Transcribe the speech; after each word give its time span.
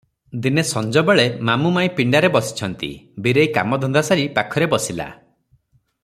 ଦିନେ 0.43 0.61
ସଞ୍ଜବେଳେ 0.69 1.25
ମାମୁ 1.49 1.71
ମାଇଁ 1.75 1.91
ପିଣ୍ଡାରେ 1.99 2.31
ବସିଛନ୍ତି, 2.37 2.89
ବୀରେଇ 3.27 3.51
କାମ 3.59 3.81
ଧନ୍ଦା 3.83 4.05
ସାରି 4.11 4.25
ପାଖରେ 4.39 4.73
ବସିଲା। 4.77 5.11